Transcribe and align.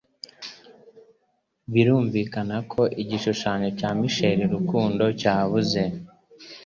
Birumvikana 1.73 2.57
ko 2.71 2.81
igishusho 3.01 3.51
cya 3.79 3.89
Michael 3.99 4.39
Rukundo 4.53 5.05
cyabuze 5.19 5.81